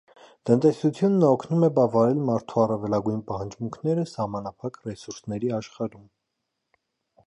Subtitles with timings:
[0.49, 6.11] Տնտեսությունը օգնում է բավարարել մարդու առավելագույն պահանջմունքները սահմանափակ ռեսուրսների աշխարհում։